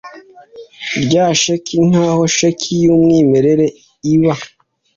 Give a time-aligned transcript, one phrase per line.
[1.03, 3.65] rya sheki nk aho sheki y umwimerere
[4.13, 4.33] iba